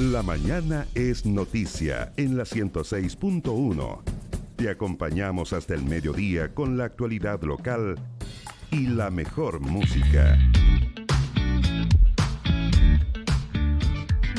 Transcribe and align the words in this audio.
La 0.00 0.22
mañana 0.22 0.86
es 0.94 1.26
noticia 1.26 2.14
en 2.16 2.38
la 2.38 2.44
106.1. 2.44 4.00
Te 4.56 4.70
acompañamos 4.70 5.52
hasta 5.52 5.74
el 5.74 5.84
mediodía 5.84 6.54
con 6.54 6.78
la 6.78 6.86
actualidad 6.86 7.42
local 7.42 7.96
y 8.70 8.86
la 8.86 9.10
mejor 9.10 9.60
música. 9.60 10.38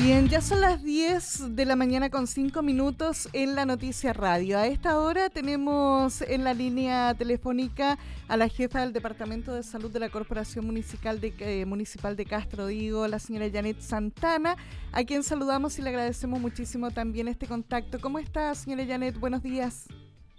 Bien, 0.02 0.28
ya 0.28 0.40
son 0.40 0.60
las 0.60 0.82
10 0.82 1.54
de 1.54 1.64
la 1.64 1.76
mañana 1.76 2.10
con 2.10 2.26
5 2.26 2.60
minutos 2.62 3.28
en 3.32 3.54
la 3.54 3.64
Noticia 3.64 4.12
Radio. 4.12 4.58
A 4.58 4.66
esta 4.66 4.98
hora 4.98 5.30
tenemos 5.30 6.22
en 6.22 6.42
la 6.42 6.54
línea 6.54 7.14
telefónica 7.14 7.96
a 8.26 8.36
la 8.36 8.48
jefa 8.48 8.80
del 8.80 8.92
Departamento 8.92 9.54
de 9.54 9.62
Salud 9.62 9.92
de 9.92 10.00
la 10.00 10.08
Corporación 10.08 10.66
Municipal 10.66 11.20
de, 11.20 11.32
eh, 11.38 11.66
Municipal 11.66 12.16
de 12.16 12.26
Castro, 12.26 12.66
digo, 12.66 13.06
la 13.06 13.20
señora 13.20 13.46
Janet 13.48 13.78
Santana, 13.78 14.56
a 14.90 15.04
quien 15.04 15.22
saludamos 15.22 15.78
y 15.78 15.82
le 15.82 15.90
agradecemos 15.90 16.40
muchísimo 16.40 16.90
también 16.90 17.28
este 17.28 17.46
contacto. 17.46 18.00
¿Cómo 18.00 18.18
está, 18.18 18.52
señora 18.56 18.84
Janet? 18.84 19.20
Buenos 19.20 19.44
días. 19.44 19.86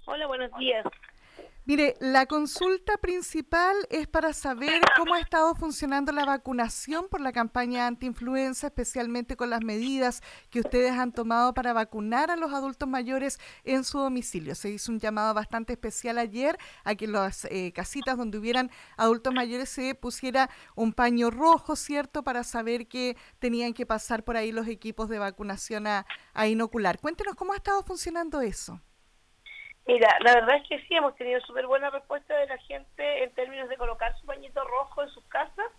Hola, 0.06 0.28
buenos 0.28 0.52
días. 0.60 0.86
Mire, 1.66 1.96
la 2.02 2.26
consulta 2.26 2.98
principal 2.98 3.74
es 3.90 4.06
para 4.06 4.34
saber 4.34 4.82
cómo 4.98 5.14
ha 5.14 5.22
estado 5.22 5.56
funcionando 5.56 6.12
la 6.12 6.26
vacunación 6.26 7.08
por 7.10 7.22
la 7.22 7.32
campaña 7.32 7.88
antiinfluenza, 7.88 8.68
especialmente 8.68 9.38
con 9.38 9.50
las 9.50 9.64
medidas 9.64 10.22
que 10.50 10.60
ustedes 10.60 10.92
han 10.92 11.14
tomado 11.14 11.54
para 11.54 11.72
vacunar 11.72 12.32
a 12.32 12.36
los 12.36 12.52
adultos 12.52 12.90
mayores 12.90 13.40
en 13.64 13.86
su 13.86 13.98
domicilio. 13.98 14.56
Se 14.56 14.72
hizo 14.72 14.92
un 14.92 15.00
llamado 15.00 15.34
bastante 15.34 15.72
especial 15.72 16.18
ayer 16.18 16.58
a 16.84 16.96
que 16.96 17.08
las 17.08 17.46
eh, 17.46 17.72
casitas 17.74 18.18
donde 18.18 18.40
hubieran 18.40 18.70
adultos 18.98 19.34
mayores 19.34 19.70
se 19.70 19.96
pusiera 19.96 20.50
un 20.76 20.92
paño 20.92 21.32
rojo, 21.32 21.78
¿cierto?, 21.78 22.26
para 22.26 22.44
saber 22.44 22.90
que 22.90 23.16
tenían 23.40 23.74
que 23.74 23.86
pasar 23.86 24.26
por 24.26 24.36
ahí 24.36 24.52
los 24.52 24.68
equipos 24.68 25.08
de 25.08 25.18
vacunación 25.18 25.88
a 25.88 26.06
inocular. 26.46 27.00
Cuéntenos 27.00 27.36
cómo 27.36 27.54
ha 27.54 27.56
estado 27.56 27.84
funcionando 27.84 28.42
eso. 28.42 28.82
Mira, 29.86 30.16
la 30.22 30.34
verdad 30.34 30.56
es 30.58 30.68
que 30.68 30.80
sí, 30.88 30.96
hemos 30.96 31.16
tenido 31.16 31.42
súper 31.42 31.68
buena 31.68 31.90
respuesta 31.90 32.36
de 32.38 32.48
la 32.48 32.58
gente 32.60 33.24
en 33.24 33.32
términos 33.32 33.68
de 33.68 33.78
colocar 33.78 34.18
su 34.18 34.26
pañito 34.26 34.64
rojo 34.64 35.04
en 35.04 35.10
sus 35.10 35.24
casas. 35.26 35.72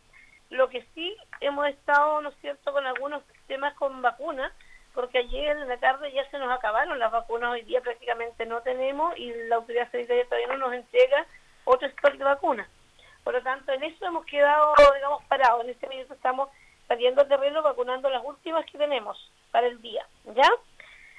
Lo 0.51 0.69
que 0.69 0.87
sí 0.95 1.17
hemos 1.41 1.67
estado, 1.69 2.21
¿no 2.21 2.29
es 2.29 2.37
cierto?, 2.41 2.73
con 2.73 2.87
algunos 2.87 3.23
temas 3.47 3.75
con 3.75 4.03
vacunas, 4.03 4.53
porque 4.93 5.19
ayer 5.19 5.57
en 5.57 5.69
la 5.69 5.79
tarde 5.79 6.13
ya 6.13 6.29
se 6.31 6.39
nos 6.39 6.53
acabaron 6.53 6.99
las 6.99 7.11
vacunas, 7.11 7.51
hoy 7.51 7.63
día 7.63 7.81
prácticamente 7.81 8.45
no 8.47 8.61
tenemos 8.61 9.17
y 9.17 9.33
la 9.49 9.57
autoridad 9.57 9.91
sanitaria 9.91 10.25
todavía 10.27 10.49
no 10.49 10.59
nos 10.59 10.75
entrega 10.75 11.27
otro 11.65 11.89
stock 11.89 12.13
de 12.13 12.25
vacunas. 12.25 12.69
Por 13.25 13.33
lo 13.33 13.43
tanto, 13.43 13.73
en 13.73 13.83
eso 13.85 14.05
hemos 14.05 14.27
quedado, 14.27 14.75
digamos, 14.95 15.25
parados. 15.25 15.65
En 15.65 15.71
este 15.71 15.87
momento 15.87 16.13
estamos 16.13 16.51
saliendo 16.87 17.23
al 17.23 17.29
terreno 17.29 17.63
vacunando 17.63 18.11
las 18.11 18.23
últimas 18.23 18.67
que 18.67 18.77
tenemos 18.77 19.31
para 19.51 19.67
el 19.67 19.81
día, 19.81 20.07
¿ya? 20.35 20.49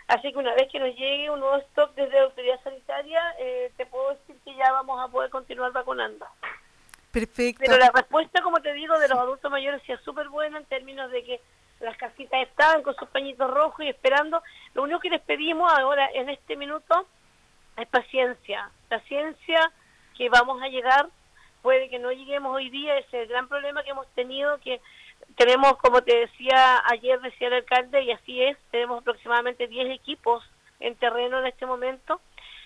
Así 0.07 0.31
que 0.31 0.37
una 0.37 0.53
vez 0.53 0.71
que 0.71 0.79
nos 0.79 0.95
llegue 0.95 1.29
un 1.29 1.39
nuevo 1.39 1.57
stock 1.57 1.93
desde 1.95 2.15
la 2.15 2.25
autoridad 2.25 2.61
sanitaria, 2.63 3.21
eh, 3.39 3.71
te 3.75 3.85
puedo 3.87 4.11
decir 4.11 4.35
que 4.43 4.55
ya 4.55 4.71
vamos 4.71 4.99
a 5.01 5.07
poder 5.07 5.31
continuar 5.31 5.71
vacunando. 5.71 6.27
Perfecto. 7.11 7.63
Pero 7.65 7.77
la 7.77 7.91
respuesta, 7.93 8.41
como 8.41 8.59
te 8.59 8.73
digo, 8.73 8.99
de 8.99 9.07
los 9.07 9.17
adultos 9.17 9.49
mayores 9.49 9.81
es 9.87 9.99
súper 10.01 10.29
buena 10.29 10.59
en 10.59 10.65
términos 10.65 11.09
de 11.11 11.23
que 11.23 11.41
las 11.79 11.97
casitas 11.97 12.41
estaban 12.41 12.83
con 12.83 12.95
sus 12.95 13.07
pañitos 13.09 13.49
rojos 13.49 13.85
y 13.85 13.89
esperando. 13.89 14.43
Lo 14.73 14.83
único 14.83 14.99
que 14.99 15.09
les 15.09 15.21
pedimos 15.21 15.71
ahora, 15.71 16.09
en 16.13 16.29
este 16.29 16.55
minuto, 16.55 17.07
es 17.77 17.87
paciencia. 17.87 18.69
Paciencia 18.89 19.71
que 20.17 20.29
vamos 20.29 20.61
a 20.61 20.67
llegar. 20.67 21.07
Puede 21.61 21.89
que 21.89 21.97
no 21.97 22.11
lleguemos 22.11 22.55
hoy 22.55 22.69
día, 22.69 22.97
ese 22.97 23.07
es 23.17 23.23
el 23.23 23.29
gran 23.29 23.47
problema 23.47 23.83
que 23.83 23.89
hemos 23.89 24.07
tenido, 24.09 24.59
que 24.59 24.79
tenemos, 25.35 25.77
como 25.77 26.01
te 26.01 26.15
decía 26.15 26.81
ayer, 26.89 27.19
decía 27.21 27.47
el 27.47 27.55
alcalde, 27.55 28.03
y 28.03 28.11
así 28.11 28.41
es, 28.41 28.57
tenemos 28.71 29.01
aproximadamente 29.01 29.67
10 29.67 29.91
equipos 29.91 30.43
en 30.79 30.95
terreno 30.95 31.39
en 31.39 31.47
este 31.47 31.65
momento, 31.65 32.21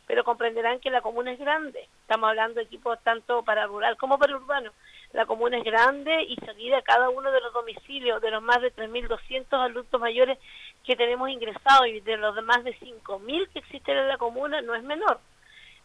pero 0.08 0.24
comprenderán 0.24 0.80
que 0.80 0.90
la 0.90 1.02
comuna 1.02 1.32
es 1.32 1.40
grande. 1.40 1.88
Estamos 2.02 2.30
hablando 2.30 2.56
de 2.56 2.64
equipos 2.64 3.00
tanto 3.04 3.44
para 3.44 3.68
rural 3.68 3.98
como 3.98 4.18
para 4.18 4.36
urbano. 4.36 4.72
La 5.14 5.26
comuna 5.26 5.58
es 5.58 5.64
grande 5.64 6.24
y 6.24 6.36
salir 6.38 6.74
a 6.76 6.82
cada 6.82 7.10
uno 7.10 7.32
de 7.32 7.42
los 7.42 7.54
domicilios 7.54 8.22
de 8.22 8.32
los 8.32 8.42
más 8.42 8.62
de 8.62 8.74
3.200 8.74 9.46
adultos 9.52 10.00
mayores 10.00 10.38
que 10.86 10.96
tenemos 10.96 11.30
ingresados 11.30 11.88
y 11.88 12.00
de 12.02 12.18
los 12.18 12.44
más 12.44 12.64
de 12.64 12.76
5.000 12.80 13.50
que 13.50 13.60
existen 13.60 13.98
en 13.98 14.08
la 14.08 14.18
comuna 14.18 14.62
no 14.62 14.76
es 14.76 14.84
menor. 14.84 15.20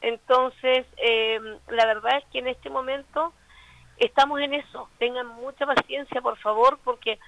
Entonces, 0.00 0.86
eh, 0.98 1.40
la 1.68 1.86
verdad 1.86 2.18
es 2.18 2.24
que 2.30 2.40
en 2.40 2.48
este 2.48 2.68
momento 2.68 3.32
estamos 3.98 4.40
en 4.40 4.54
eso. 4.54 4.88
Tengan 4.98 5.26
mucha 5.26 5.66
paciencia, 5.66 6.20
por 6.20 6.36
favor, 6.38 6.78
porque 6.84 7.18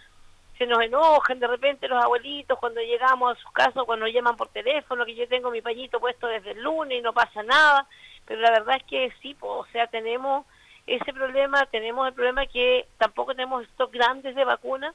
se 0.59 0.67
nos 0.67 0.81
enojan 0.83 1.39
de 1.39 1.47
repente 1.47 1.89
los 1.89 2.03
abuelitos 2.03 2.59
cuando 2.59 2.81
llegamos 2.81 3.37
a 3.37 3.41
sus 3.41 3.51
casas, 3.53 3.85
cuando 3.85 4.07
llaman 4.07 4.37
por 4.37 4.49
teléfono, 4.49 5.05
que 5.05 5.15
yo 5.15 5.29
tengo 5.29 5.51
mi 5.51 5.61
pañito 5.61 6.01
puesto 6.01 6.27
desde 6.27 6.53
el 6.53 6.63
lunes 6.63 6.99
y 6.99 7.03
no 7.03 7.13
pasa 7.13 7.43
nada. 7.43 7.87
Pero 8.25 8.41
la 8.41 8.51
verdad 8.51 8.77
es 8.77 8.85
que 8.85 9.13
sí, 9.21 9.37
o 9.41 9.67
sea, 9.73 9.87
tenemos 9.87 10.47
ese 10.87 11.13
problema, 11.13 11.67
tenemos 11.67 12.07
el 12.09 12.15
problema 12.15 12.47
que 12.47 12.87
tampoco 12.99 13.35
tenemos 13.35 13.65
estos 13.65 13.91
grandes 13.91 14.35
de 14.35 14.45
vacunas. 14.45 14.95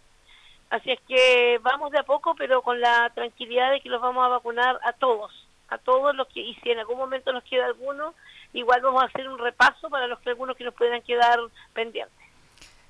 Así 0.70 0.90
es 0.92 1.00
que 1.02 1.59
vamos 1.62 1.92
de 1.92 2.00
a 2.00 2.03
poco, 2.03 2.34
pero 2.36 2.62
con 2.62 2.80
la 2.80 3.09
tranquilidad 3.14 3.72
de 3.72 3.82
que 3.82 3.90
los 3.90 4.02
vamos 4.02 4.26
a 4.26 4.30
vacunar 4.30 4.80
a 4.84 4.94
todos, 4.94 5.32
a 5.72 5.78
todos 5.78 6.14
los 6.16 6.28
que, 6.28 6.42
y 6.42 6.54
si 6.56 6.70
en 6.70 6.80
algún 6.80 6.98
momento 6.98 7.32
nos 7.32 7.44
queda 7.46 7.66
alguno, 7.66 8.14
igual 8.54 8.82
vamos 8.82 9.02
a 9.02 9.06
hacer 9.08 9.28
un 9.28 9.40
repaso 9.40 9.90
para 9.90 10.06
los 10.06 10.20
que 10.20 10.30
algunos 10.30 10.56
que 10.58 10.66
nos 10.66 10.76
puedan 10.76 11.02
quedar 11.02 11.40
pendientes. 11.74 12.14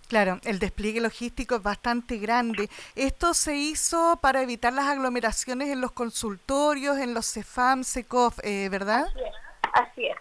Claro, 0.08 0.40
el 0.44 0.60
despliegue 0.60 1.00
logístico 1.00 1.56
es 1.56 1.64
bastante 1.64 2.18
grande. 2.18 2.70
Esto 2.96 3.34
se 3.34 3.56
hizo 3.56 4.20
para 4.22 4.42
evitar 4.42 4.74
las 4.74 4.88
aglomeraciones 4.88 5.70
en 5.70 5.80
los 5.80 5.94
consultorios, 5.94 6.98
en 6.98 7.14
los 7.14 7.32
CEFAM, 7.32 7.86
CECOF, 7.86 8.40
eh, 8.44 8.68
¿verdad? 8.70 9.06
Así 9.74 10.08
es. 10.08 10.18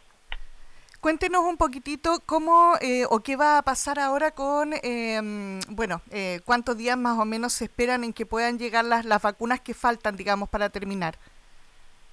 Cuéntenos 1.01 1.43
un 1.45 1.57
poquitito 1.57 2.21
cómo 2.27 2.75
eh, 2.83 3.05
o 3.09 3.21
qué 3.21 3.35
va 3.35 3.57
a 3.57 3.63
pasar 3.63 3.99
ahora 3.99 4.33
con, 4.33 4.75
em, 4.83 5.59
bueno, 5.69 6.03
eh, 6.11 6.41
cuántos 6.45 6.77
días 6.77 6.99
más 6.99 7.19
o 7.19 7.25
menos 7.25 7.55
se 7.55 7.65
esperan 7.65 8.05
en 8.05 8.13
que 8.13 8.27
puedan 8.27 8.59
llegar 8.59 8.85
las, 8.85 9.07
las 9.07 9.23
vacunas 9.23 9.61
que 9.61 9.73
faltan, 9.73 10.15
digamos, 10.15 10.51
para 10.51 10.69
terminar. 10.69 11.19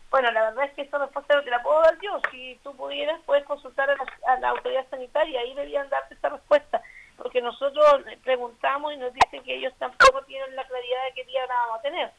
Bueno, 0.10 0.32
la 0.32 0.50
verdad 0.50 0.66
es 0.66 0.74
que 0.74 0.84
esa 0.84 0.98
respuesta 0.98 1.36
no 1.36 1.44
te 1.44 1.50
la 1.50 1.62
puedo 1.62 1.82
dar 1.82 1.98
yo. 2.02 2.20
Si 2.32 2.60
tú 2.64 2.76
pudieras, 2.76 3.20
puedes 3.26 3.44
consultar 3.46 3.90
a 3.90 4.40
la, 4.40 4.50
autoridad 4.50 4.88
sanitaria, 4.90 5.42
ahí 5.42 5.54
debían 5.54 5.90
darte 5.90 6.16
esa 6.16 6.30
respuesta. 6.30 6.82
Porque 7.18 7.42
nosotros 7.42 8.04
preguntamos 8.24 8.94
y 8.94 8.98
nos 8.98 9.14
dicen 9.14 9.44
que 9.44 9.56
ellos 9.56 9.74
tampoco 9.80 10.22
tienen 10.24 10.56
la 10.56 10.66
claridad 10.66 11.04
de 11.06 11.14
qué 11.14 11.24
día 11.26 11.46
la 11.48 11.56
vamos 11.56 11.80
a 11.80 11.82
tener. 11.82 12.12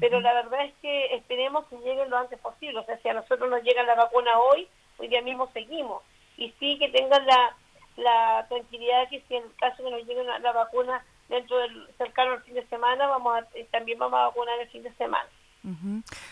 Pero 0.00 0.20
la 0.20 0.32
verdad 0.32 0.64
es 0.64 0.74
que 0.80 1.14
esperemos 1.14 1.66
que 1.66 1.76
lleguen 1.78 2.10
lo 2.10 2.16
antes 2.16 2.38
posible. 2.40 2.80
O 2.80 2.84
sea, 2.84 2.98
si 2.98 3.08
a 3.08 3.14
nosotros 3.14 3.50
nos 3.50 3.62
llega 3.62 3.82
la 3.82 3.94
vacuna 3.94 4.38
hoy, 4.38 4.68
hoy 4.98 5.08
día 5.08 5.22
mismo 5.22 5.50
seguimos. 5.52 6.02
Y 6.36 6.50
sí 6.58 6.78
que 6.78 6.88
tengan 6.88 7.26
la, 7.26 7.56
la 7.96 8.46
tranquilidad 8.48 9.08
que 9.08 9.20
si 9.28 9.36
en 9.36 9.44
el 9.44 9.56
caso 9.56 9.84
que 9.84 9.90
nos 9.90 10.04
llegue 10.06 10.24
la 10.24 10.52
vacuna 10.52 11.04
dentro 11.28 11.58
del 11.58 11.88
cercano 11.96 12.32
al 12.32 12.42
fin 12.42 12.54
de 12.54 12.66
semana, 12.66 13.06
vamos 13.06 13.36
a, 13.36 13.46
eh, 13.54 13.66
también 13.70 13.98
vamos 13.98 14.18
a 14.18 14.26
vacunar 14.26 14.58
el 14.60 14.68
fin 14.68 14.82
de 14.82 14.92
semana. 14.94 15.28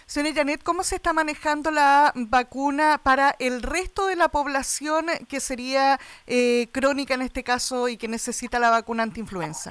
Señora 0.07 0.35
Janet, 0.35 0.63
¿cómo 0.63 0.83
se 0.83 0.97
está 0.97 1.13
manejando 1.13 1.71
la 1.71 2.13
vacuna 2.15 3.01
para 3.03 3.35
el 3.39 3.63
resto 3.63 4.07
de 4.07 4.17
la 4.17 4.29
población 4.29 5.07
que 5.29 5.41
sería 5.41 5.99
eh, 6.27 6.69
crónica 6.73 7.15
en 7.15 7.23
este 7.23 7.43
caso 7.43 7.89
y 7.89 7.97
que 7.97 8.09
necesita 8.09 8.59
la 8.59 8.71
vacuna 8.71 9.05
antiinfluenza? 9.05 9.71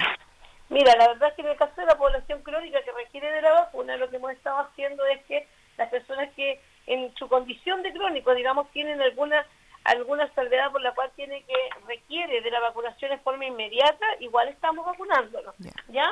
Mira, 0.68 0.96
la 0.96 1.08
verdad 1.08 1.28
es 1.28 1.34
que 1.36 1.42
en 1.42 1.48
el 1.48 1.56
caso 1.56 1.74
de 1.76 1.86
la 1.86 1.96
población 1.96 2.42
crónica 2.42 2.82
que 2.82 2.92
requiere 2.92 3.30
de 3.30 3.42
la 3.42 3.52
vacuna, 3.52 3.96
lo 3.96 4.10
que 4.10 4.16
hemos 4.16 4.32
estado 4.32 4.58
haciendo 4.60 5.04
es 5.06 5.22
que 5.26 5.46
las 5.76 5.90
personas 5.90 6.30
que 6.34 6.60
en 6.86 7.14
su 7.16 7.28
condición 7.28 7.82
de 7.82 7.92
crónico, 7.92 8.34
digamos, 8.34 8.70
tienen 8.72 9.00
alguna 9.00 9.46
alguna 9.84 10.24
enfermedad 10.24 10.70
por 10.70 10.80
la 10.80 10.94
cual 10.94 11.10
tiene 11.16 11.42
que 11.42 11.54
requiere 11.86 12.40
de 12.40 12.50
la 12.50 12.60
vacunación 12.60 13.10
de 13.10 13.18
forma 13.18 13.46
inmediata, 13.46 14.06
igual 14.20 14.48
estamos 14.48 14.86
vacunándolos, 14.86 15.54
¿ya? 15.88 16.08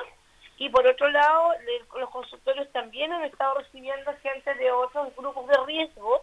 Y 0.61 0.69
por 0.69 0.87
otro 0.87 1.09
lado, 1.09 1.55
los 1.99 2.11
consultorios 2.11 2.71
también 2.71 3.11
han 3.11 3.25
estado 3.25 3.55
recibiendo 3.55 4.13
gente 4.23 4.55
de 4.57 4.71
otros 4.71 5.09
grupos 5.17 5.49
de 5.49 5.57
riesgo 5.65 6.23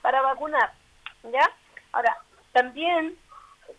para 0.00 0.22
vacunar. 0.22 0.72
¿Ya? 1.24 1.50
Ahora, 1.90 2.16
también 2.52 3.18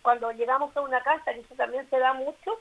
cuando 0.02 0.30
llegamos 0.32 0.76
a 0.76 0.82
una 0.82 1.02
casa, 1.02 1.32
que 1.32 1.40
eso 1.40 1.54
también 1.54 1.88
se 1.88 1.98
da 1.98 2.12
mucho, 2.12 2.58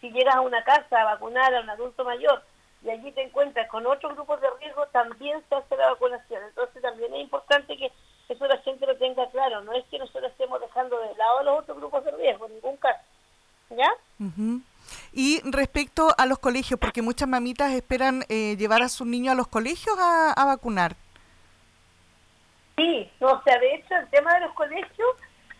si 0.00 0.10
llegas 0.10 0.34
a 0.34 0.40
una 0.40 0.64
casa 0.64 1.02
a 1.02 1.04
vacunar 1.04 1.54
a 1.54 1.60
un 1.60 1.70
adulto 1.70 2.02
mayor 2.02 2.42
y 2.82 2.90
allí 2.90 3.12
te 3.12 3.22
encuentras 3.22 3.68
con 3.68 3.86
otros 3.86 4.16
grupos 4.16 4.40
de 4.40 4.48
riesgo, 4.58 4.86
también 4.88 5.40
se 5.48 5.54
hace 5.54 5.76
la 5.76 5.92
vacunación. 5.92 6.42
Entonces 6.48 6.82
también 6.82 7.14
es 7.14 7.20
importante 7.20 7.76
que 7.76 7.92
eso 8.28 8.44
la 8.48 8.58
gente 8.58 8.86
lo 8.88 8.96
tenga 8.96 9.30
claro. 9.30 9.60
No 9.60 9.72
es 9.72 9.84
que 9.84 10.00
nosotros 10.00 10.32
estemos 10.32 10.60
dejando 10.60 10.98
de 10.98 11.14
lado 11.14 11.38
a 11.38 11.42
los 11.44 11.58
otros 11.60 11.76
grupos 11.76 12.04
de 12.04 12.10
riesgo, 12.10 12.46
en 12.46 12.54
ningún 12.54 12.76
caso. 12.78 13.04
¿Ya? 13.70 13.90
Y 15.12 15.40
respecto 15.44 16.08
a 16.16 16.26
los 16.26 16.38
colegios, 16.38 16.78
porque 16.78 17.02
muchas 17.02 17.28
mamitas 17.28 17.72
esperan 17.72 18.24
eh, 18.28 18.56
llevar 18.56 18.82
a 18.82 18.88
sus 18.88 19.06
niños 19.06 19.32
a 19.32 19.36
los 19.36 19.48
colegios 19.48 19.96
a, 19.98 20.44
vacunar. 20.44 20.96
Sí, 22.76 23.10
o 23.20 23.42
sea, 23.42 23.58
de 23.58 23.74
hecho, 23.74 23.94
el 23.96 24.08
tema 24.10 24.34
de 24.34 24.40
los 24.40 24.52
colegios, 24.52 25.08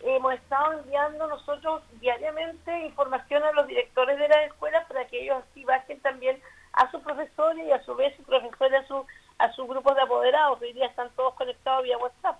hemos 0.01 0.33
estado 0.35 0.73
enviando 0.73 1.27
nosotros 1.27 1.81
diariamente 1.99 2.85
información 2.85 3.43
a 3.43 3.51
los 3.53 3.67
directores 3.67 4.19
de 4.19 4.27
las 4.27 4.45
escuelas 4.45 4.85
para 4.87 5.07
que 5.07 5.23
ellos 5.23 5.43
así 5.49 5.63
bajen 5.63 5.99
también 6.01 6.39
a 6.73 6.89
sus 6.91 7.01
profesores 7.01 7.65
y 7.67 7.71
a 7.71 7.83
su 7.83 7.95
vez 7.95 8.15
sus 8.15 8.25
profesores 8.25 8.83
a, 8.83 8.87
su, 8.87 9.05
a 9.39 9.51
sus 9.53 9.67
grupos 9.67 9.95
de 9.95 10.01
apoderados, 10.01 10.59
que 10.59 10.65
hoy 10.65 10.73
día 10.73 10.85
están 10.85 11.09
todos 11.15 11.33
conectados 11.33 11.83
vía 11.83 11.97
WhatsApp. 11.97 12.37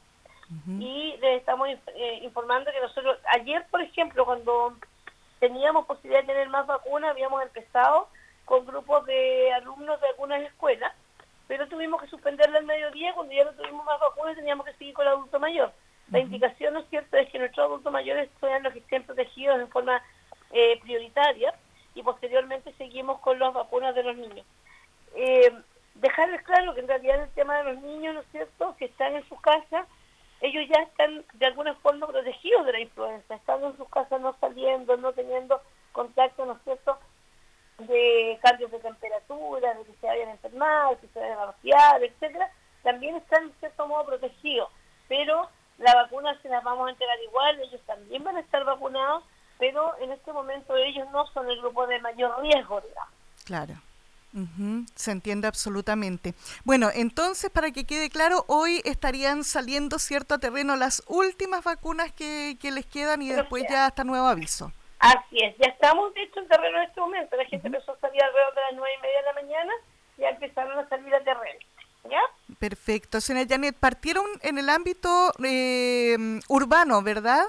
Y 0.80 1.18
les 1.20 1.40
estamos 1.40 1.68
eh, 1.68 2.20
informando 2.24 2.72
que 2.72 2.80
nosotros, 2.80 3.18
ayer 3.34 3.66
por 3.70 3.82
ejemplo, 3.82 4.24
cuando 4.24 4.78
teníamos 5.40 5.86
posibilidad 5.86 6.22
de 6.22 6.28
tener 6.28 6.50
más 6.50 6.68
vacunas, 6.68 7.12
habíamos 7.12 7.42
empezado 7.44 8.10
con 8.46 8.66
grupos 8.66 9.06
de 9.06 9.52
alumnos 9.54 10.00
de 10.02 10.08
algunas 10.08 10.42
escuelas, 10.42 10.94
pero 11.48 11.68
tuvimos 11.68 12.02
que 12.02 12.08
suspenderla 12.08 12.60
al 12.60 12.66
mediodía, 12.66 13.14
cuando 13.14 13.34
ya 13.34 13.46
no 13.46 13.52
tuvimos 13.54 13.86
más 13.86 14.00
vacunas 14.00 14.36
teníamos 14.36 14.66
que 14.66 14.74
seguir 14.74 14.94
con 14.94 15.06
el 15.06 15.14
adulto 15.14 15.40
mayor. 15.40 15.72
La 16.12 16.20
indicación, 16.20 16.74
¿no 16.74 16.80
es 16.80 16.90
cierto?, 16.90 17.18
es 17.18 17.30
que 17.30 17.40
nuestros 17.40 17.66
adultos 17.66 17.92
mayores 17.92 18.30
sean 18.40 18.64
los 18.64 18.74
que 18.74 18.80
estén 18.80 19.04
protegidos 19.04 19.58
de 19.58 19.68
forma 19.68 20.02
eh, 20.52 20.80
prioritaria 20.82 21.54
y 21.96 22.04
posteriormente 22.04 22.74
seguimos 22.78 23.20
con 23.20 23.38
las 23.40 23.54
vacunas 23.54 23.94
de 23.94 24.04
los 24.04 24.16
niños. 24.16 24.46
Eh, 25.16 25.54
dejarles 25.96 26.42
claro 26.44 26.74
que 26.74 26.82
en 26.82 26.88
realidad 26.88 27.24
el 27.24 27.30
tema 27.32 27.58
de 27.58 27.74
los 27.74 27.84
niños, 27.84 28.14
¿no 28.14 28.22
es 28.22 28.28
cierto?, 28.32 28.76
que 28.78 28.86
están 28.86 29.16
en 29.16 29.28
sus 29.28 29.42
casas, 29.42 29.86
ellos 30.42 30.66
ya 30.70 30.82
están 30.84 31.26
de 31.34 31.46
alguna 31.46 31.74
forma 31.76 32.08
protegidos 32.08 32.66
de 32.66 32.72
la 32.74 32.80
influenza, 32.80 33.36
estando 33.36 33.68
en 33.68 33.78
sus 33.78 33.90
casas 33.90 34.22
no 34.22 34.36
saliendo, 34.40 34.98
no 34.98 35.14
teniendo 35.14 35.62
contacto, 35.92 36.46
¿no 36.46 36.54
es 36.54 36.64
cierto?, 36.64 36.98
de 37.80 38.40
cambios 38.42 38.72
de 38.72 38.80
temperatura, 38.80 39.74
de 39.76 39.84
que 39.84 39.94
se 39.94 40.08
vayan 40.08 40.30
a 40.30 40.32
enfermar, 40.32 40.98
que 40.98 41.08
se 41.08 41.20
vayan 41.20 41.40
a 41.40 41.46
vaciar, 41.46 42.04
etcétera, 42.04 42.52
también 42.82 43.16
están 43.16 43.44
en 43.44 43.54
cierto 43.60 43.88
modo 43.88 44.06
protegidos. 44.06 44.70
Pero 45.08 45.48
la 45.78 45.94
vacuna 45.94 46.40
se 46.42 46.50
las 46.50 46.64
vamos 46.64 46.88
a 46.88 46.92
entregar 46.92 47.18
igual, 47.24 47.60
ellos 47.62 47.82
también 47.86 48.24
van 48.24 48.38
a 48.38 48.42
estar 48.42 48.64
vacunados, 48.64 49.24
pero 49.60 49.96
en 50.00 50.12
este 50.12 50.34
momento 50.34 50.76
ellos 50.76 51.08
no 51.12 51.28
son 51.28 51.50
el 51.50 51.60
grupo 51.60 51.86
de 51.88 52.00
mayor 52.00 52.42
riesgo, 52.42 52.82
digamos. 52.82 53.14
Claro. 53.46 53.74
Se 54.96 55.12
entiende 55.12 55.48
absolutamente. 55.48 56.34
Bueno, 56.64 56.90
entonces, 56.94 57.50
para 57.50 57.72
que 57.72 57.86
quede 57.86 58.10
claro, 58.10 58.46
hoy 58.48 58.82
estarían 58.86 59.44
saliendo, 59.44 59.98
¿cierto?, 60.00 60.36
a 60.36 60.38
terreno 60.38 60.76
las 60.76 61.02
últimas 61.08 61.64
vacunas 61.64 62.12
que, 62.12 62.58
que 62.62 62.72
les 62.72 62.86
quedan 62.86 63.22
y 63.22 63.30
después 63.30 63.64
ya 63.70 63.88
hasta 63.88 64.04
nuevo 64.04 64.28
aviso. 64.28 64.72
Así 65.00 65.38
es, 65.44 65.56
ya 65.58 65.70
estamos 65.70 66.14
de 66.14 66.24
hecho 66.24 66.40
en 66.40 66.48
terreno 66.48 66.78
en 66.78 66.84
este 66.84 67.00
momento. 67.00 67.36
La 67.36 67.46
gente 67.46 67.68
empezó 67.68 67.92
a 67.92 68.00
salir 68.00 68.22
alrededor 68.22 68.56
de 68.56 68.62
las 68.62 68.74
nueve 68.74 68.96
y 68.98 69.02
media 69.02 69.18
de 69.18 69.26
la 69.26 69.34
mañana, 69.34 69.74
ya 70.18 70.30
empezaron 70.30 70.80
a 70.80 70.90
salir 70.90 71.14
a 71.14 71.24
terreno. 71.24 71.60
¿Ya? 72.10 72.22
Perfecto. 72.58 73.20
Señora 73.20 73.46
Janet, 73.50 73.76
partieron 73.76 74.26
en 74.42 74.58
el 74.58 74.70
ámbito 74.70 75.34
eh, 75.44 76.16
urbano, 76.48 77.02
¿verdad? 77.02 77.44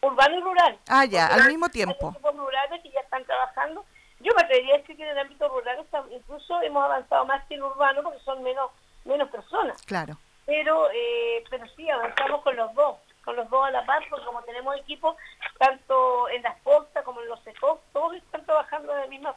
Urbano 0.00 0.38
y 0.38 0.40
rural. 0.40 0.78
Ah, 0.88 1.04
ya, 1.04 1.26
al 1.26 1.48
mismo 1.48 1.68
tiempo. 1.68 2.06
Hay 2.08 2.12
grupos 2.12 2.36
rurales 2.36 2.82
que 2.82 2.90
ya 2.90 3.00
están 3.00 3.24
trabajando. 3.24 3.84
Yo 4.32 4.36
me 4.36 4.44
atrevería 4.44 4.76
a 4.76 4.78
decir 4.78 4.96
que 4.96 5.02
en 5.02 5.10
el 5.10 5.18
ámbito 5.18 5.46
rural 5.46 5.84
incluso 6.10 6.62
hemos 6.62 6.82
avanzado 6.82 7.26
más 7.26 7.44
que 7.46 7.54
en 7.54 7.62
urbano 7.62 8.02
porque 8.02 8.18
son 8.20 8.42
menos 8.42 8.70
menos 9.04 9.28
personas. 9.28 9.82
Claro. 9.82 10.16
Pero, 10.46 10.88
eh, 10.90 11.44
pero 11.50 11.66
sí, 11.76 11.90
avanzamos 11.90 12.40
con 12.40 12.56
los 12.56 12.72
dos 12.74 12.96
con 13.24 13.36
los 13.36 13.48
dos 13.50 13.64
a 13.66 13.70
la 13.70 13.86
par, 13.86 14.02
porque 14.10 14.24
como 14.24 14.42
tenemos 14.42 14.76
equipos 14.78 15.16
tanto 15.58 16.28
en 16.30 16.42
las 16.42 16.58
postas 16.60 17.04
como 17.04 17.20
en 17.20 17.28
los 17.28 17.40
secos, 17.42 17.78
todos 17.92 18.14
están 18.14 18.44
trabajando 18.44 18.92
de 18.92 19.00
la 19.02 19.06
misma. 19.06 19.36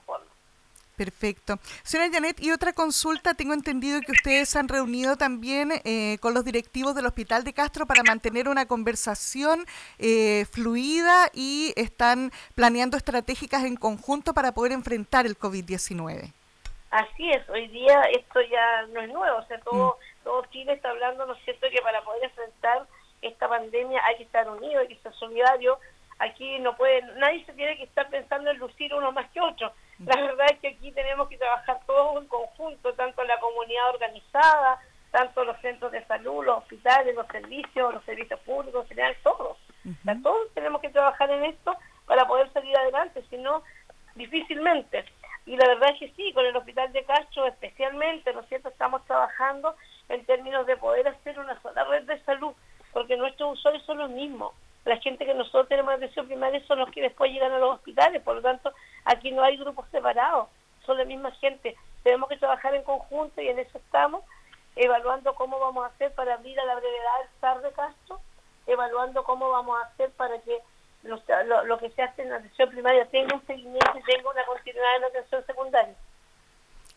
Perfecto. 0.95 1.59
Señora 1.83 2.09
Janet, 2.11 2.39
y 2.41 2.51
otra 2.51 2.73
consulta, 2.73 3.33
tengo 3.33 3.53
entendido 3.53 3.99
que 4.01 4.13
ustedes 4.13 4.49
se 4.49 4.59
han 4.59 4.69
reunido 4.69 5.17
también 5.17 5.71
eh, 5.83 6.17
con 6.21 6.33
los 6.33 6.45
directivos 6.45 6.95
del 6.95 7.05
Hospital 7.05 7.43
de 7.43 7.53
Castro 7.53 7.85
para 7.85 8.03
mantener 8.03 8.47
una 8.47 8.65
conversación 8.65 9.65
eh, 9.99 10.45
fluida 10.51 11.29
y 11.33 11.73
están 11.75 12.31
planeando 12.55 12.97
estratégicas 12.97 13.63
en 13.65 13.75
conjunto 13.75 14.33
para 14.33 14.53
poder 14.53 14.71
enfrentar 14.71 15.25
el 15.25 15.37
COVID-19. 15.37 16.31
Así 16.91 17.29
es, 17.29 17.49
hoy 17.49 17.67
día 17.67 18.01
esto 18.03 18.39
ya 18.49 18.85
no 18.93 19.01
es 19.01 19.09
nuevo, 19.09 19.37
o 19.37 19.45
sea, 19.47 19.59
todo, 19.59 19.97
mm. 19.99 20.23
todo 20.23 20.45
Chile 20.51 20.73
está 20.73 20.91
hablando, 20.91 21.25
¿no 21.25 21.33
es 21.33 21.43
cierto?, 21.43 21.67
que 21.69 21.81
para 21.81 22.01
poder 22.03 22.23
enfrentar 22.23 22.87
esta 23.21 23.49
pandemia 23.49 24.01
hay 24.05 24.17
que 24.17 24.23
estar 24.23 24.49
unido, 24.49 24.79
hay 24.79 24.87
que 24.87 24.95
ser 24.97 25.13
solidario. 25.15 25.77
Aquí 26.19 26.59
no 26.59 26.77
puede, 26.77 27.01
nadie 27.17 27.43
se 27.45 27.53
tiene 27.53 27.75
que 27.75 27.83
estar 27.83 28.09
pensando 28.09 28.49
en 28.49 28.57
lucir 28.57 28.93
uno 28.93 29.11
más 29.11 29.29
que 29.31 29.41
otro. 29.41 29.73
La 29.99 30.21
verdad 30.21 30.47
es 30.51 30.59
que 30.59 30.67
aquí 30.69 30.91
tenemos 30.91 31.29
que 31.29 31.37
trabajar 31.37 31.79
todos 31.85 32.21
en 32.21 32.27
conjunto, 32.27 32.93
tanto 32.93 33.23
la 33.23 33.39
comunidad 33.39 33.89
organizada, 33.91 34.79
tanto 35.11 35.45
los 35.45 35.57
centros 35.61 35.91
de 35.91 36.03
salud, 36.05 36.45
los 36.45 36.57
hospitales, 36.57 37.15
los 37.15 37.27
servicios, 37.27 37.93
los 37.93 38.03
servicios 38.03 38.39
públicos, 38.41 38.83
en 38.83 38.89
general, 38.89 39.15
todos. 39.23 39.57
todos 40.21 40.53
tenemos 40.53 40.81
que 40.81 40.89
trabajar 40.89 41.31
en 41.31 41.45
esto 41.45 41.75
para 42.05 42.27
poder 42.27 42.51
salir 42.51 42.75
adelante, 42.77 43.23
si 43.29 43.37
no, 43.37 43.63
difícilmente. 44.15 45.05
Y 45.45 45.55
la 45.55 45.67
verdad 45.67 45.91
es 45.91 45.99
que 45.99 46.11
sí, 46.15 46.33
con 46.33 46.45
el 46.45 46.55
Hospital 46.55 46.91
de 46.91 47.05
Castro 47.05 47.45
especialmente, 47.45 48.33
¿no 48.33 48.41
es 48.41 48.49
cierto?, 48.49 48.69
estamos 48.69 49.05
trabajando 49.05 49.75
en 50.09 50.25
términos 50.25 50.65
de 50.65 50.75
poder 50.75 51.07
hacer 51.07 51.39
una 51.39 51.61
sola 51.61 51.83
red 51.85 52.03
de 52.03 52.19
salud 52.23 52.53
porque 52.91 53.17
nuestros 53.17 53.59
usuarios 53.59 53.83
son 53.83 53.97
los 53.97 54.09
mismos. 54.09 54.53
La 54.85 54.97
gente 54.97 55.25
que 55.25 55.33
nosotros 55.33 55.67
tenemos 55.67 55.93
atención 55.93 56.27
primaria 56.27 56.63
son 56.67 56.79
los 56.79 56.91
que 56.91 57.01
después 57.01 57.31
llegan 57.31 57.51
a 57.51 57.59
los 57.59 57.75
hospitales, 57.75 58.21
por 58.21 58.35
lo 58.35 58.41
tanto, 58.41 58.71
aquí 59.03 59.31
no 59.31 59.43
hay 59.43 59.57
grupos 59.57 59.87
separados, 59.89 60.47
son 60.85 60.97
la 60.97 61.05
misma 61.05 61.31
gente. 61.31 61.75
Tenemos 62.03 62.29
que 62.29 62.37
trabajar 62.37 62.75
en 62.75 62.83
conjunto 62.83 63.41
y 63.41 63.47
en 63.47 63.57
eso 63.57 63.79
estamos, 63.79 64.23
evaluando 64.75 65.33
cómo 65.33 65.59
vamos 65.59 65.83
a 65.83 65.87
hacer 65.87 66.13
para 66.13 66.35
abrir 66.35 66.59
a 66.59 66.65
la 66.65 66.75
brevedad 66.75 67.21
el 67.23 67.39
SAR 67.41 67.61
de 67.61 67.71
Castro, 67.71 68.21
evaluando 68.67 69.23
cómo 69.23 69.49
vamos 69.49 69.79
a 69.79 69.87
hacer 69.87 70.11
para 70.11 70.39
que 70.41 70.59
lo, 71.03 71.77
que 71.79 71.89
se 71.91 72.01
hace 72.01 72.21
en 72.21 72.29
la 72.29 72.37
atención 72.37 72.69
primaria 72.69 73.05
tenga 73.07 73.35
un 73.35 73.45
seguimiento 73.45 73.97
y 73.97 74.03
tenga 74.03 74.29
una 74.29 74.45
continuidad 74.45 74.97
en 74.97 75.03
atención 75.05 75.45
secundaria. 75.45 75.95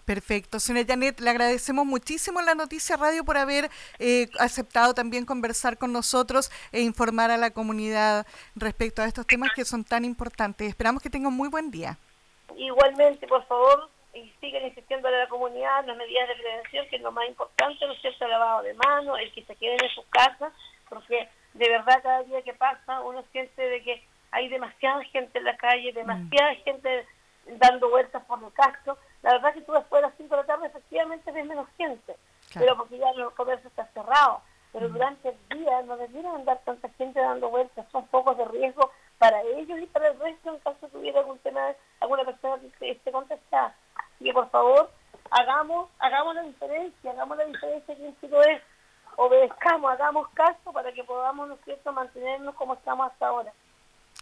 Perfecto. 0.09 0.59
Señora 0.59 0.87
Janet, 0.89 1.21
le 1.21 1.29
agradecemos 1.29 1.85
muchísimo 1.85 2.41
la 2.41 2.55
noticia 2.55 2.97
radio 2.97 3.27
por 3.27 3.37
haber 3.37 3.69
eh, 3.99 4.27
aceptado 4.39 4.95
también 4.95 5.27
conversar 5.27 5.77
con 5.77 5.93
nosotros 5.93 6.51
e 6.73 6.81
informar 6.81 7.31
a 7.31 7.37
la 7.37 7.51
comunidad 7.51 8.27
respecto 8.57 9.03
a 9.03 9.05
estos 9.05 9.27
temas 9.27 9.51
que 9.55 9.67
son 9.67 9.85
tan 9.85 10.07
importantes. 10.07 10.67
Esperamos 10.67 11.03
que 11.03 11.11
tenga 11.11 11.29
un 11.29 11.37
muy 11.37 11.51
buen 11.51 11.71
día. 11.71 11.99
Igualmente, 12.57 13.27
por 13.27 13.45
favor, 13.49 13.91
y 14.15 14.33
sigan 14.41 14.65
insistiendo 14.65 15.09
a 15.09 15.11
la 15.11 15.29
comunidad 15.29 15.85
las 15.85 15.99
medidas 15.99 16.27
de 16.29 16.37
prevención, 16.37 16.87
que 16.89 16.97
es 16.97 17.03
lo 17.03 17.13
más 17.13 17.29
importante, 17.29 17.87
¿no 17.87 17.93
es 17.93 18.01
cierto? 18.01 18.25
El 18.25 18.31
lavado 18.31 18.63
de 18.63 18.73
manos, 18.73 19.19
el 19.21 19.31
que 19.35 19.45
se 19.45 19.57
queden 19.57 19.77
en 19.85 19.91
sus 19.91 20.07
casas, 20.07 20.55
porque 20.89 21.29
de 21.53 21.69
verdad 21.69 22.03
cada 22.03 22.23
día 22.23 22.41
que 22.41 22.55
pasa 22.55 23.03
uno 23.03 23.23
siente 23.31 23.61
de 23.61 23.83
que 23.83 24.03
hay 24.31 24.49
demasiada 24.49 25.05
gente 25.05 25.37
en 25.37 25.45
la 25.45 25.57
calle, 25.59 25.93
demasiada 25.93 26.55
mm. 26.55 26.63
gente 26.65 27.07
dando 27.57 27.89
vueltas 27.91 28.23
por 28.25 28.43
el 28.43 28.53
casco 28.53 28.99
la 29.23 29.33
verdad 29.33 29.55
que 29.55 29.63
tú 29.63 29.73
después 29.73 30.01
de 30.01 30.09
las 30.09 30.17
5 30.17 30.31
de 30.31 30.43
la 30.43 30.47
tarde 30.47 30.67
efectivamente 30.69 31.33
ves 31.33 31.47
menos 31.47 31.69
gente, 31.77 32.17
pero 32.55 32.77
porque 32.77 32.99
ya 32.99 33.11
el 33.11 33.31
comercio 33.33 33.69
está 33.69 33.87
cerrado. 33.93 34.43
Pero 34.73 34.89
durante 34.91 35.31
el 35.31 35.59
día 35.59 35.83
no 35.83 35.97
debieron 35.97 36.37
andar 36.37 36.61
tanta 36.65 36.89
gente 36.91 37.19
dando 37.21 37.49
vueltas, 37.49 37.87
son 37.91 38.07
pocos 38.09 38.37
de 38.37 38.45
riesgo 38.45 38.91
para 39.19 39.43
ellos 39.43 39.79
y 39.81 39.87
para 39.87 40.09
el 40.09 40.21
resto 40.21 40.55
en 40.55 40.61
caso 40.61 40.89
tuviera 40.89 41.21
algún 41.21 41.39
tema, 41.39 41.73
alguna 42.01 42.25
persona 42.25 42.57
que 42.79 42.91
esté 42.91 43.11
contestada. 43.11 43.75
Y 44.21 44.25
que 44.25 44.33
por 44.35 44.51
favor 44.51 44.91
hagamos, 45.31 45.89
hagamos 45.99 46.35
la 46.35 46.43
diferencia, 46.43 47.11
hagamos 47.11 47.39
la 47.39 47.45
diferencia 47.47 47.97
que 47.97 48.07
en 48.07 48.17
es 48.21 48.63
obedezcamos, 49.17 49.91
hagamos 49.91 50.29
caso 50.29 50.73
para 50.73 50.93
que 50.93 51.03
podamos, 51.03 51.49
¿no 51.49 51.55
es 51.55 51.61
cierto?, 51.65 51.93
mantenernos 51.93 52.55
como 52.55 52.75
estamos 52.75 53.11
hasta 53.11 53.27
ahora. 53.27 53.53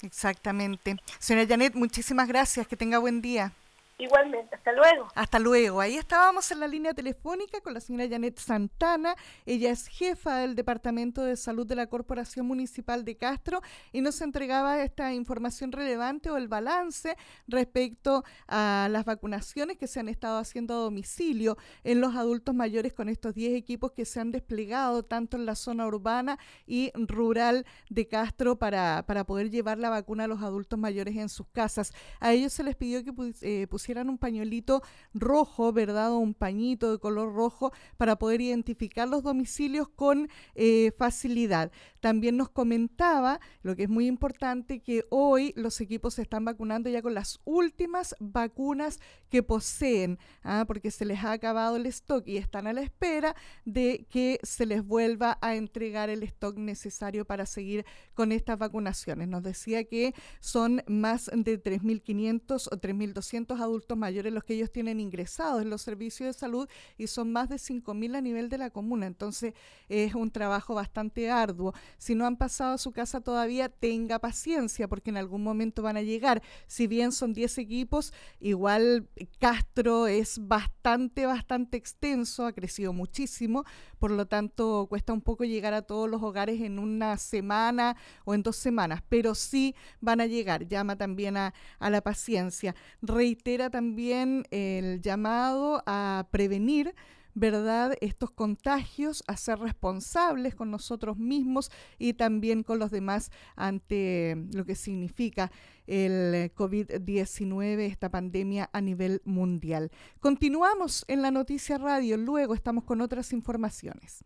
Exactamente. 0.02 0.96
Señora 1.18 1.46
Janet, 1.48 1.74
muchísimas 1.74 2.28
gracias, 2.28 2.66
que 2.66 2.76
tenga 2.76 2.98
buen 2.98 3.22
día. 3.22 3.52
Igualmente, 3.98 4.54
hasta 4.54 4.72
luego. 4.72 5.08
Hasta 5.14 5.38
luego. 5.38 5.80
Ahí 5.80 5.96
estábamos 5.96 6.50
en 6.50 6.60
la 6.60 6.68
línea 6.68 6.92
telefónica 6.92 7.62
con 7.62 7.72
la 7.72 7.80
señora 7.80 8.06
Janet 8.06 8.38
Santana. 8.38 9.16
Ella 9.46 9.70
es 9.70 9.86
jefa 9.86 10.36
del 10.36 10.54
Departamento 10.54 11.22
de 11.22 11.34
Salud 11.34 11.66
de 11.66 11.76
la 11.76 11.86
Corporación 11.86 12.46
Municipal 12.46 13.06
de 13.06 13.16
Castro 13.16 13.62
y 13.92 14.02
nos 14.02 14.20
entregaba 14.20 14.82
esta 14.82 15.14
información 15.14 15.72
relevante 15.72 16.28
o 16.28 16.36
el 16.36 16.46
balance 16.46 17.16
respecto 17.48 18.22
a 18.46 18.88
las 18.90 19.06
vacunaciones 19.06 19.78
que 19.78 19.86
se 19.86 20.00
han 20.00 20.10
estado 20.10 20.36
haciendo 20.36 20.74
a 20.74 20.76
domicilio 20.76 21.56
en 21.82 22.02
los 22.02 22.16
adultos 22.16 22.54
mayores 22.54 22.92
con 22.92 23.08
estos 23.08 23.32
10 23.32 23.54
equipos 23.54 23.92
que 23.92 24.04
se 24.04 24.20
han 24.20 24.30
desplegado 24.30 25.04
tanto 25.04 25.38
en 25.38 25.46
la 25.46 25.54
zona 25.54 25.86
urbana 25.86 26.38
y 26.66 26.92
rural 26.94 27.64
de 27.88 28.06
Castro 28.06 28.58
para, 28.58 29.04
para 29.06 29.24
poder 29.24 29.50
llevar 29.50 29.78
la 29.78 29.88
vacuna 29.88 30.24
a 30.24 30.28
los 30.28 30.42
adultos 30.42 30.78
mayores 30.78 31.16
en 31.16 31.30
sus 31.30 31.46
casas. 31.48 31.94
A 32.20 32.34
ellos 32.34 32.52
se 32.52 32.62
les 32.62 32.76
pidió 32.76 33.02
que 33.02 33.14
eh, 33.40 33.66
pusieran 33.66 33.85
pusieran 33.86 34.08
un 34.08 34.18
pañuelito 34.18 34.82
rojo, 35.14 35.72
¿verdad? 35.72 36.10
O 36.10 36.18
un 36.18 36.34
pañito 36.34 36.90
de 36.90 36.98
color 36.98 37.32
rojo 37.32 37.72
para 37.96 38.16
poder 38.16 38.40
identificar 38.40 39.06
los 39.08 39.22
domicilios 39.22 39.88
con 39.88 40.28
eh, 40.56 40.90
facilidad. 40.98 41.70
También 42.00 42.36
nos 42.36 42.48
comentaba, 42.48 43.38
lo 43.62 43.76
que 43.76 43.84
es 43.84 43.88
muy 43.88 44.08
importante, 44.08 44.80
que 44.80 45.04
hoy 45.08 45.52
los 45.54 45.80
equipos 45.80 46.14
se 46.14 46.22
están 46.22 46.44
vacunando 46.44 46.90
ya 46.90 47.00
con 47.00 47.14
las 47.14 47.38
últimas 47.44 48.16
vacunas 48.18 48.98
que 49.28 49.44
poseen, 49.44 50.18
¿ah? 50.42 50.64
porque 50.66 50.90
se 50.90 51.04
les 51.04 51.22
ha 51.22 51.30
acabado 51.30 51.76
el 51.76 51.86
stock 51.86 52.26
y 52.26 52.38
están 52.38 52.66
a 52.66 52.72
la 52.72 52.82
espera 52.82 53.36
de 53.64 54.06
que 54.10 54.40
se 54.42 54.66
les 54.66 54.84
vuelva 54.84 55.38
a 55.40 55.54
entregar 55.54 56.10
el 56.10 56.24
stock 56.24 56.56
necesario 56.58 57.24
para 57.24 57.46
seguir 57.46 57.84
con 58.14 58.32
estas 58.32 58.58
vacunaciones. 58.58 59.28
Nos 59.28 59.44
decía 59.44 59.84
que 59.84 60.12
son 60.40 60.82
más 60.88 61.30
de 61.32 61.62
3.500 61.62 62.68
o 62.72 62.76
3.200 62.76 63.60
adultos 63.60 63.75
adultos 63.76 63.98
mayores 63.98 64.32
los 64.32 64.42
que 64.42 64.54
ellos 64.54 64.72
tienen 64.72 65.00
ingresados 65.00 65.60
en 65.60 65.68
los 65.68 65.82
servicios 65.82 66.26
de 66.26 66.32
salud 66.32 66.68
y 66.96 67.06
son 67.06 67.32
más 67.32 67.48
de 67.48 67.56
5.000 67.56 68.16
a 68.16 68.20
nivel 68.20 68.48
de 68.48 68.58
la 68.58 68.70
comuna. 68.70 69.06
Entonces 69.06 69.52
es 69.88 70.14
un 70.14 70.30
trabajo 70.30 70.74
bastante 70.74 71.30
arduo. 71.30 71.74
Si 71.98 72.14
no 72.14 72.26
han 72.26 72.36
pasado 72.36 72.74
a 72.74 72.78
su 72.78 72.92
casa 72.92 73.20
todavía, 73.20 73.68
tenga 73.68 74.18
paciencia 74.18 74.88
porque 74.88 75.10
en 75.10 75.18
algún 75.18 75.42
momento 75.42 75.82
van 75.82 75.96
a 75.98 76.02
llegar. 76.02 76.42
Si 76.66 76.86
bien 76.86 77.12
son 77.12 77.34
10 77.34 77.58
equipos, 77.58 78.12
igual 78.40 79.08
Castro 79.38 80.06
es 80.06 80.38
bastante, 80.40 81.26
bastante 81.26 81.76
extenso, 81.76 82.46
ha 82.46 82.52
crecido 82.52 82.92
muchísimo, 82.92 83.64
por 83.98 84.10
lo 84.10 84.26
tanto 84.26 84.86
cuesta 84.88 85.12
un 85.12 85.20
poco 85.20 85.44
llegar 85.44 85.74
a 85.74 85.82
todos 85.82 86.08
los 86.08 86.22
hogares 86.22 86.60
en 86.62 86.78
una 86.78 87.18
semana 87.18 87.96
o 88.24 88.34
en 88.34 88.42
dos 88.42 88.56
semanas, 88.56 89.02
pero 89.08 89.34
sí 89.34 89.74
van 90.00 90.20
a 90.20 90.26
llegar. 90.26 90.66
Llama 90.66 90.96
también 90.96 91.36
a, 91.36 91.52
a 91.78 91.90
la 91.90 92.00
paciencia. 92.00 92.74
Reitera 93.02 93.65
también 93.70 94.44
el 94.50 95.00
llamado 95.00 95.82
a 95.86 96.28
prevenir 96.30 96.94
¿verdad? 97.36 97.92
Estos 98.00 98.30
contagios, 98.30 99.22
a 99.26 99.36
ser 99.36 99.58
responsables 99.58 100.54
con 100.54 100.70
nosotros 100.70 101.18
mismos 101.18 101.70
y 101.98 102.14
también 102.14 102.62
con 102.62 102.78
los 102.78 102.90
demás 102.90 103.30
ante 103.56 104.46
lo 104.54 104.64
que 104.64 104.74
significa 104.74 105.52
el 105.86 106.50
COVID-19, 106.54 107.80
esta 107.80 108.10
pandemia 108.10 108.70
a 108.72 108.80
nivel 108.80 109.20
mundial. 109.26 109.90
Continuamos 110.18 111.04
en 111.08 111.20
la 111.20 111.30
noticia 111.30 111.76
radio, 111.76 112.16
luego 112.16 112.54
estamos 112.54 112.84
con 112.84 113.02
otras 113.02 113.34
informaciones. 113.34 114.24